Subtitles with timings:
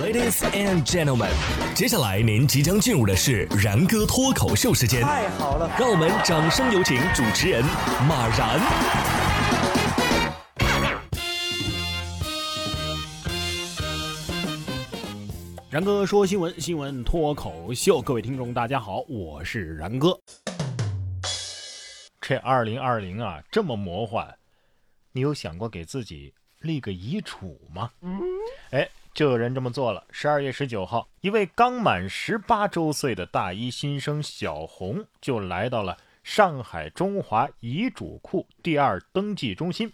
[0.00, 1.30] Ladies and gentlemen，
[1.72, 5.02] 接下来您即将进入的是然哥脱口秀时间。
[5.02, 7.62] 太好了，让我们掌声有请主持人
[8.08, 8.60] 马然。
[15.70, 20.18] 然哥说新闻，新闻脱口秀，各位听众大家好，我是然哥。
[22.20, 24.34] 这二零二零啊，这么魔幻，
[25.12, 27.90] 你有想过给自己立个遗嘱吗？
[28.72, 28.88] 哎。
[29.14, 30.04] 就有人这么做了。
[30.10, 39.92] 十二月十九号，一位刚满十八周岁的大一新生小红就来到了上海中华遗嘱库第二登记中心，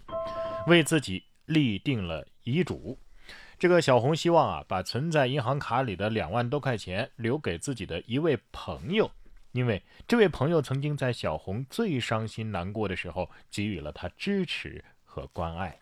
[0.66, 2.98] 为自己立定了遗嘱。
[3.58, 9.10] 这个小红希望啊，把存在银行卡里的两万多块钱留给自己的一位朋友，
[9.52, 15.78] 因为这位朋友曾经在小红最伤心难过的时候给予了她支持和关爱。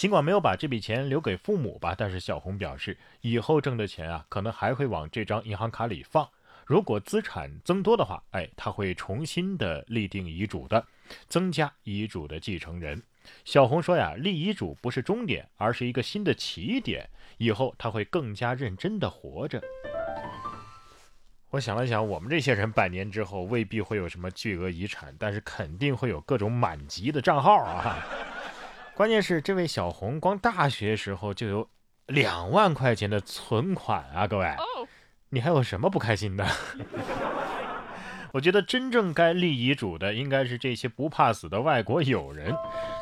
[0.00, 6.26] 尽管没有把这笔钱留给父母吧，但是小红表示，以后挣的钱啊，可能还会往这张银行卡里放。
[6.64, 10.82] 如果资产增多的话，哎，他会重新的立定遗嘱的，
[11.28, 13.02] 增加遗嘱的继承人。
[13.44, 17.06] 小红说呀，立遗嘱不是终点，而是一个新的起点。
[17.36, 19.60] 以后他会更加认真的活着。
[21.50, 28.02] 我想了想，我们这些人百年之后未必会有什么巨额遗产，但是肯定会有各种满级的账号啊。
[28.94, 31.68] 关键是这位小红光大学时候就有
[32.06, 34.54] 两万块钱的存款啊，各位，
[35.30, 36.46] 你还有什么不开心的？
[38.32, 42.54] 我觉得真正该立遗嘱的应该是这些不怕死的外国友人。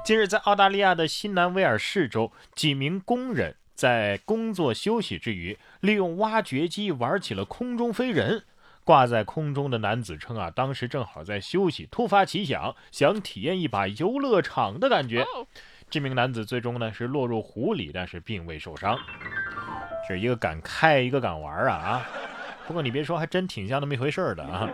[0.05, 8.44] 近日，在澳大利亚的新南威尔士州，几名工人在工作休息之余，利用挖掘机玩起了空中飞人。
[8.84, 15.27] 挂在空中的男子称啊，当时正好在休息，突发奇想，想体验一把游乐场的感觉。
[15.91, 18.98] 这名男子最终呢是落入湖里，但是并未受伤。
[20.06, 22.06] 是一个敢开，一个敢玩啊啊！
[22.67, 24.69] 不过你别说，还真挺像那么一回事的啊。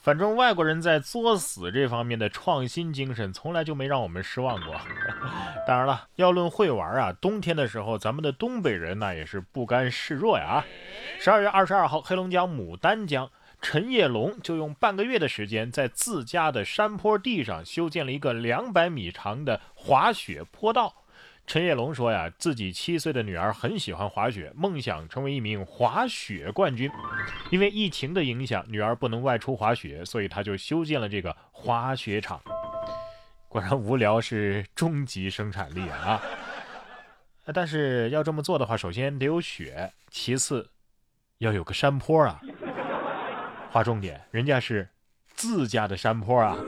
[0.00, 4.74] 反正外国人在作死这方面的创新精神，从来就没让我们失望过。
[5.66, 10.64] 当然了，要论会玩啊，冬天的时候，咱们的东北人那也是不甘示弱呀啊。
[11.18, 13.30] 十二月二十二号，黑龙江牡丹江。
[13.60, 20.94] 陈业龙就用半个月的时间，在自家的山坡地上修建了一个两百米长的滑雪坡道。
[21.46, 26.90] 陈业龙说呀，自己七岁的女儿很喜欢滑雪，梦想成为一名滑雪冠军。
[27.50, 32.40] 因为疫情的影响，女儿不能外出滑雪，所以他就修建了这个滑雪场。
[33.48, 36.22] 果然，无聊是终极生产力啊！
[37.52, 40.70] 但是要这么做的话，首先得有雪，其次
[41.38, 42.40] 要有个山坡啊。
[43.72, 44.88] 划重点，人家是
[45.34, 46.58] 自家的山坡啊，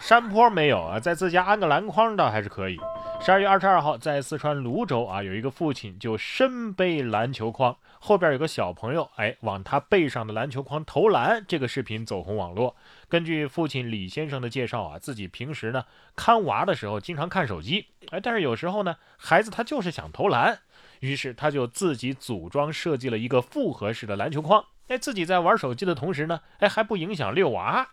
[0.00, 2.76] 山坡没有啊，在自家安个篮筐倒还是可以。
[3.20, 12.74] 十二月二十二号，在四川泸州啊，有一个父亲就身背篮球筐，后边有个小朋友，哎，往他背上的篮球筐投篮，这个视频走红网络。
[13.08, 15.84] 根据父亲李先生的介绍啊，自己平时呢
[16.16, 20.58] 看娃的时候经常看手机，哎，但是有时候呢，孩子他就是想投篮，
[21.00, 24.64] 于是他就自己组装设计了一个复合式的篮球筐。
[24.88, 27.86] 哎，自己在玩手机的同时呢，哎还不影响遛娃。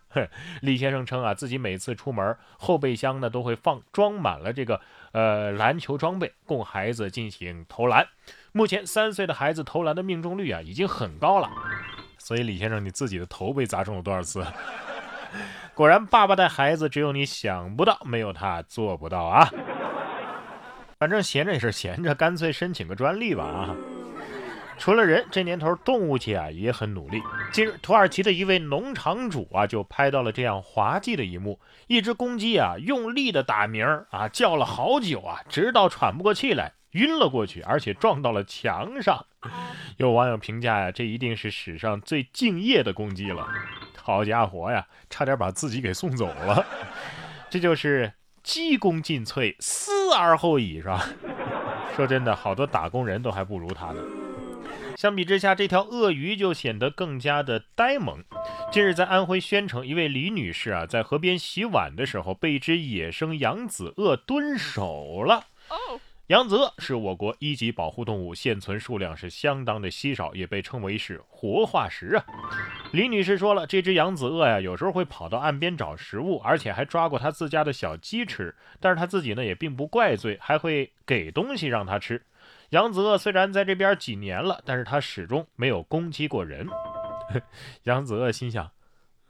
[0.60, 4.80] 李先生称啊，自己每次出门后备箱呢都会放装满了这个
[5.12, 8.06] 呃篮球装备，供孩子进行投篮。
[8.52, 11.50] 目前三岁的孩子投篮的命中率啊已经很高了。
[12.18, 14.44] 所以李先生，你自己的头被砸中了多少次？
[15.74, 19.48] 果然，爸爸带孩子只有你想不到，没有他做不到啊。
[20.98, 23.76] 反正闲着也是闲着，干脆申请个专利吧啊。
[24.78, 27.20] 除了人，这年头动物界啊也很努力。
[27.52, 39.26] 近日，土耳其的一位农场主啊就拍到了这样滑稽的一幕：一只公鸡啊用力的打鸣啊叫了好久啊，直到喘不过气来，晕了过去，而且撞到了墙上。
[39.96, 43.48] 有网友评价呀，这一定是史上最敬业的公鸡了。
[44.00, 46.64] 好家伙呀，差点把自己给送走了。
[47.50, 48.12] 这就是
[48.42, 51.04] 鸡公尽瘁，死而后已，是吧？
[51.96, 54.00] 说真的，好多打工人都还不如他呢。
[54.96, 58.24] 相比之下，这条鳄鱼就显得更加的呆萌。
[58.72, 65.44] 近日，在安徽宣城，一位李女士啊，在河边洗碗的时候，被一只野生扬子鳄蹲守了。
[66.28, 72.24] 扬子鳄是我国一级保护动物，现存数量是相当的稀少，也被称为是活化石啊。
[72.92, 78.54] 李女士说了，这只扬子鳄呀，有时候会跑到岸边找食物，而且还抓过她自家的小鸡吃。
[78.80, 82.22] 但是她自己呢，也并不怪罪，还会给东西让它吃。
[82.76, 86.68] 杨子鳄虽然在这边几年了，但是他始终没有攻击过人。
[87.84, 88.70] 杨子鳄心想：“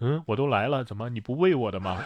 [0.03, 2.05] 嗯，我都来了，怎么你不喂我的吗？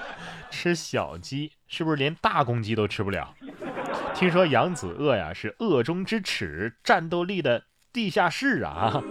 [0.52, 3.34] 吃小鸡是不是连大公鸡都吃不了？”
[4.14, 9.02] 听说扬子鳄呀是鳄中之耻，战斗力的地下室啊。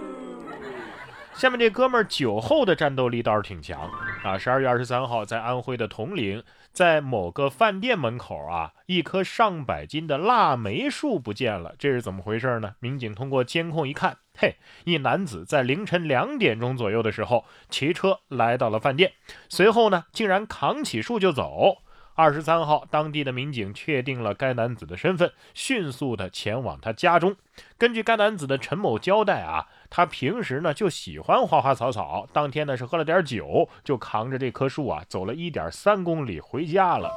[1.34, 3.90] 下面这哥们儿酒后的战斗力倒是挺强
[4.24, 4.38] 啊！
[4.38, 12.76] 十二月二十三号，在安徽的铜陵，在某个饭店门口啊，一棵上百斤的腊梅树不见了，这是怎么回事呢？
[12.80, 19.14] 民警通过监控一看，嘿，一男子在凌晨两点钟左右的时候骑车来到了饭店，
[19.50, 21.80] 随后呢，竟然扛起树就走。
[22.14, 27.36] 二十三号，当地的民警确定了该男子的身份，迅速的前往他家中。
[27.78, 37.10] 根据该男子的陈某交代啊，他平时呢就喜欢花花草草，当天呢是喝了点酒，就扛着这棵树啊走了一点三公里回家了。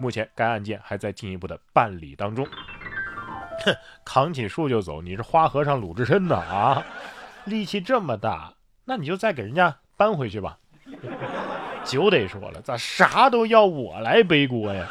[0.00, 2.44] 目前该案件还在进一步的办理当中。
[3.64, 3.74] 哼，
[4.04, 6.84] 扛起树就走，你是花和尚鲁智深呐啊？
[7.44, 8.54] 力气这么大，
[8.84, 10.58] 那你就再给人家搬回去吧。
[11.84, 14.86] 酒得说了，咋啥都要我来背锅呀？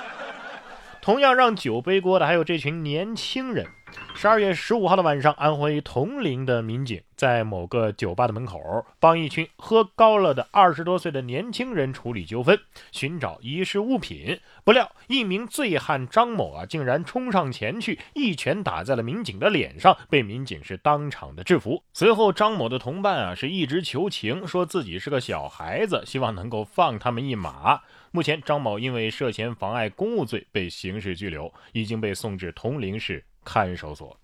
[1.01, 3.65] 同样让酒背锅的还有这群年轻人。
[4.13, 8.59] 十二月十五号的晚上，安徽铜陵的民警在某个酒吧的门口
[8.99, 12.59] 帮一群喝高了的二十多岁的年轻人处理纠纷，
[12.91, 14.39] 寻找遗失物品。
[14.63, 21.83] 不料，一名醉汉张某啊，竟然冲上前去，一拳打在了民警的脸上，被民警是当场的制服。
[21.91, 27.81] 随后，张某的同伴啊，是一直求情，说自己是个小孩子，希望能够放他们一马。
[28.11, 33.23] 目前，张某因为涉嫌妨碍公务罪被刑事拘留，已经被送至铜陵市。
[33.43, 34.17] 看守所，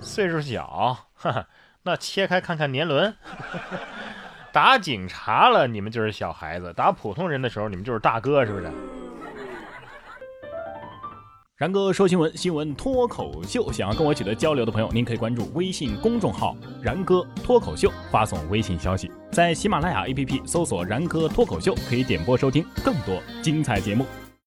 [0.00, 0.66] 岁数小，
[1.14, 1.46] 哈哈，
[1.82, 3.14] 那切开看看年轮。
[4.52, 8.70] 打警察了，你们就是小孩子；打普通人的时候，你们就是大哥，是不是？
[11.56, 13.70] 然哥说新闻，新闻脱口秀。
[13.70, 24.04] 想要跟我取得交流的朋友，您可以关注微信公众号“然哥脱口秀”，发送微信消息，在喜马拉雅 APP 搜索“然哥脱口秀”，可以点播收听更多精彩节目。